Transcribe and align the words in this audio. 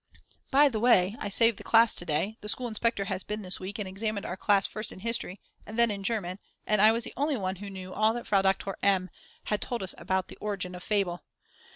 By 0.49 0.67
the 0.67 0.79
way, 0.79 1.15
I 1.19 1.29
saved 1.29 1.57
the 1.59 1.63
class 1.63 1.93
to 1.93 2.05
day, 2.05 2.35
the 2.41 2.49
school 2.49 2.67
inspector 2.67 3.05
has 3.05 3.21
been 3.23 3.43
this 3.43 3.59
week 3.59 3.77
and 3.77 3.87
examined 3.87 4.25
our 4.25 4.35
class 4.35 4.65
first 4.65 4.91
in 4.91 5.01
History 5.01 5.39
and 5.63 5.77
then 5.77 5.91
in 5.91 6.01
German, 6.01 6.39
and 6.65 6.81
I 6.81 6.91
was 6.91 7.03
the 7.03 7.13
only 7.15 7.37
one 7.37 7.57
who 7.57 7.69
knew 7.69 7.93
all 7.93 8.15
that 8.15 8.25
Frau 8.25 8.41
Doktor 8.41 8.75
M. 8.81 9.11
had 9.43 9.61
told 9.61 9.83
us 9.83 9.93
about 9.99 10.27
the 10.27 10.37
Origin 10.41 10.73
of 10.73 10.81
Fable. 10.81 11.23